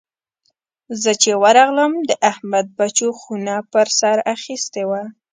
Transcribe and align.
زه 1.01 1.11
چې 1.21 1.31
ورغلم؛ 1.43 1.93
د 2.09 2.11
احمد 2.31 2.67
بچو 2.77 3.09
خونه 3.19 3.55
پر 3.71 3.87
سر 3.99 4.17
اخيستې 4.35 4.83
وه. 4.89 5.03